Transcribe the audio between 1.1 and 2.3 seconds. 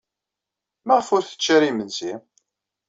ur tečči ara imensi?